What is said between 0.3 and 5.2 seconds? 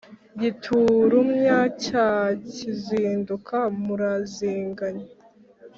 Giturumbya cya Kizinduka, murazinganya.